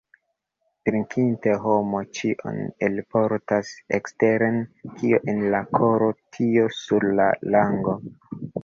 [0.87, 2.57] Drinkinte homo ĉion
[2.89, 4.59] elportas eksteren:
[4.97, 8.01] kio en la koro, tio sur la lango.